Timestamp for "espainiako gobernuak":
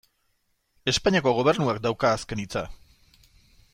0.93-1.81